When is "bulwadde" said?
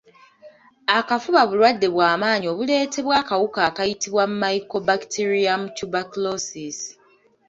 1.49-1.87